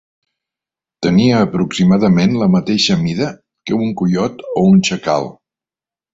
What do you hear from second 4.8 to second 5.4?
xacal.